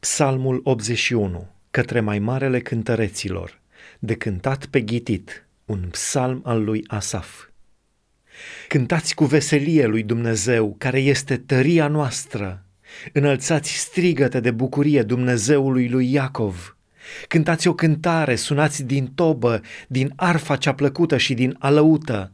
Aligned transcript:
Psalmul 0.00 0.60
81, 0.64 1.48
către 1.70 2.00
mai 2.00 2.18
marele 2.18 2.60
cântăreților, 2.60 3.60
de 3.98 4.14
cântat 4.14 4.66
pe 4.66 4.80
ghitit, 4.80 5.46
un 5.64 5.88
psalm 5.90 6.42
al 6.44 6.64
lui 6.64 6.84
Asaf. 6.86 7.44
Cântați 8.68 9.14
cu 9.14 9.24
veselie 9.24 9.86
lui 9.86 10.02
Dumnezeu, 10.02 10.74
care 10.78 11.00
este 11.00 11.36
tăria 11.36 11.88
noastră. 11.88 12.64
Înălțați 13.12 13.76
strigăte 13.76 14.40
de 14.40 14.50
bucurie 14.50 15.02
Dumnezeului 15.02 15.88
lui 15.88 16.12
Iacov. 16.12 16.76
Cântați 17.28 17.68
o 17.68 17.74
cântare, 17.74 18.34
sunați 18.34 18.82
din 18.82 19.06
tobă, 19.06 19.60
din 19.88 20.12
arfa 20.16 20.56
cea 20.56 20.74
plăcută 20.74 21.16
și 21.16 21.34
din 21.34 21.56
alăută. 21.58 22.32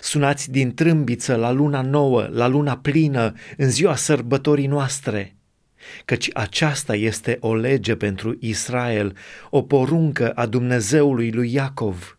Sunați 0.00 0.50
din 0.50 0.74
trâmbiță 0.74 1.36
la 1.36 1.50
luna 1.50 1.80
nouă, 1.80 2.28
la 2.32 2.46
luna 2.46 2.76
plină, 2.76 3.32
în 3.56 3.70
ziua 3.70 3.96
sărbătorii 3.96 4.66
noastre– 4.66 5.34
căci 6.04 6.30
aceasta 6.32 6.94
este 6.94 7.36
o 7.40 7.54
lege 7.54 7.96
pentru 7.96 8.36
Israel, 8.40 9.16
o 9.50 9.62
poruncă 9.62 10.30
a 10.30 10.46
Dumnezeului 10.46 11.32
lui 11.32 11.52
Iacov. 11.52 12.18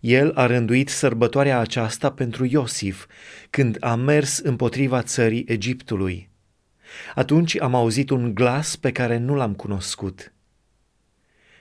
El 0.00 0.32
a 0.34 0.46
rânduit 0.46 0.88
sărbătoarea 0.88 1.58
aceasta 1.58 2.12
pentru 2.12 2.44
Iosif, 2.44 3.06
când 3.50 3.76
a 3.80 3.94
mers 3.94 4.38
împotriva 4.38 5.02
țării 5.02 5.44
Egiptului. 5.48 6.30
Atunci 7.14 7.60
am 7.60 7.74
auzit 7.74 8.10
un 8.10 8.34
glas 8.34 8.76
pe 8.76 8.92
care 8.92 9.16
nu 9.16 9.34
l-am 9.34 9.54
cunoscut. 9.54 10.32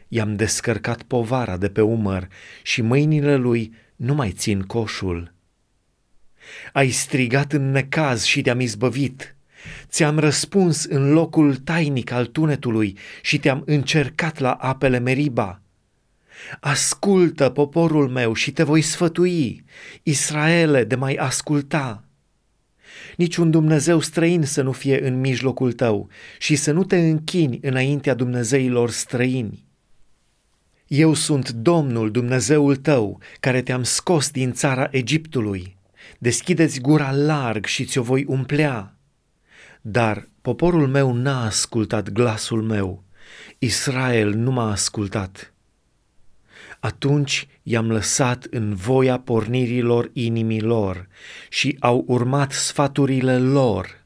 I-am 0.08 0.36
descărcat 0.36 1.02
povara 1.02 1.58
de 1.58 1.70
pe 1.70 1.82
umăr 1.82 2.28
și 2.64 2.82
mâinile 2.82 3.36
lui 3.36 3.74
nu 3.96 4.14
mai 4.14 4.32
țin 4.32 4.62
coșul. 4.62 5.34
Ai 6.74 6.90
strigat 6.90 7.54
în 7.54 7.72
necaz 7.72 8.24
și 8.24 8.42
te-am 8.42 8.60
izbăvit. 8.60 9.37
Ți-am 9.90 10.20
răspuns 10.20 10.84
în 10.84 11.12
locul 11.12 11.56
tainic 11.56 12.12
al 12.12 12.26
tunetului 12.26 12.98
și 13.22 13.40
te-am 13.40 13.64
încercat 13.66 14.40
la 14.40 14.52
apele 14.52 15.00
Meriba. 15.00 15.62
Ascultă, 16.60 17.50
poporul 17.50 18.10
meu, 18.10 18.34
și 18.34 18.52
te 18.52 18.64
voi 18.64 18.82
sfătui, 18.82 19.64
Israele, 20.04 20.84
de 20.84 20.96
mai 20.96 21.14
asculta. 21.14 22.04
Niciun 23.16 23.52
Dumnezeu 23.52 24.00
străin 24.00 24.44
să 24.44 24.62
nu 24.62 24.72
fie 24.72 25.08
în 25.08 25.20
mijlocul 25.20 25.74
tău 25.74 26.10
și 26.40 26.56
să 26.56 26.72
nu 26.72 26.84
te 26.84 26.98
închini 26.98 27.60
înaintea 27.62 28.14
Dumnezeilor 28.14 28.90
străini. 28.90 29.66
Eu 30.88 31.14
sunt 31.14 31.50
Domnul 31.50 32.12
Dumnezeul 32.12 32.76
tău, 32.76 33.20
care 33.40 33.62
te-am 33.62 33.84
scos 33.84 34.32
din 34.32 34.52
țara 34.52 34.88
Egiptului. 34.92 35.78
Deschideți 36.20 36.80
gura 36.80 37.12
larg 37.12 37.66
și 37.66 37.86
ți-o 37.86 38.02
voi 38.02 38.26
umplea 38.28 38.97
dar 39.82 40.28
poporul 40.42 40.88
meu 40.88 41.14
n-a 41.14 41.46
ascultat 41.46 42.10
glasul 42.10 42.62
meu, 42.62 43.04
Israel 43.60 44.34
nu 44.34 44.52
m-a 44.52 44.72
ascultat. 44.72 45.54
Atunci 46.80 47.48
i-am 47.64 47.92
lăsat 47.92 48.48
în 48.50 48.76
voia 48.76 49.20
pornirilor 49.20 50.10
inimilor 50.14 51.08
și 51.50 51.78
au 51.80 52.04
urmat 52.08 52.52
sfaturile 52.52 53.38
lor. 53.38 54.06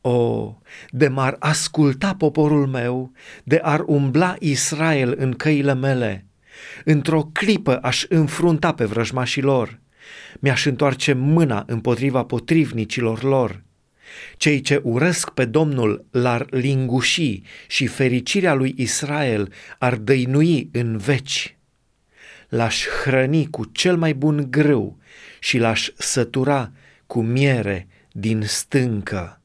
O, 0.00 0.54
de 0.90 1.08
m-ar 1.08 1.36
asculta 1.38 2.14
poporul 2.14 2.66
meu, 2.66 3.12
de 3.44 3.60
ar 3.62 3.82
umbla 3.86 4.36
Israel 4.38 5.14
în 5.18 5.32
căile 5.32 5.74
mele, 5.74 6.26
într-o 6.84 7.30
clipă 7.32 7.78
aș 7.78 8.04
înfrunta 8.08 8.72
pe 8.72 8.84
vrăjmașilor, 8.84 9.80
mi-aș 10.38 10.64
întoarce 10.64 11.12
mâna 11.12 11.64
împotriva 11.66 12.24
potrivnicilor 12.24 13.22
lor 13.22 13.62
cei 14.36 14.60
ce 14.60 14.80
urăsc 14.82 15.30
pe 15.30 15.44
Domnul 15.44 16.04
l-ar 16.10 16.46
linguși 16.50 17.42
și 17.66 17.86
fericirea 17.86 18.54
lui 18.54 18.74
Israel 18.76 19.52
ar 19.78 19.96
dăinui 19.96 20.68
în 20.72 20.96
veci. 20.96 21.56
L-aș 22.48 22.86
hrăni 22.86 23.46
cu 23.50 23.64
cel 23.64 23.96
mai 23.96 24.14
bun 24.14 24.46
grâu 24.50 24.98
și 25.38 25.58
l-aș 25.58 25.88
sătura 25.96 26.72
cu 27.06 27.22
miere 27.22 27.88
din 28.12 28.42
stâncă. 28.46 29.39